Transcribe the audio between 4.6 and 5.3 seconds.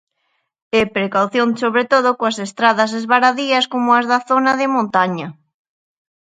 de montaña.